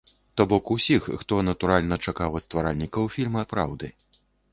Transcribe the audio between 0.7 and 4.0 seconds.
усіх, хто, натуральна, чакаў ад стваральнікаў фільма праўды.